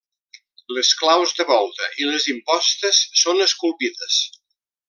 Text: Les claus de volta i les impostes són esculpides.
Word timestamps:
Les 0.77 0.89
claus 1.01 1.33
de 1.41 1.45
volta 1.51 1.91
i 2.05 2.09
les 2.13 2.27
impostes 2.35 3.05
són 3.25 3.47
esculpides. 3.49 4.21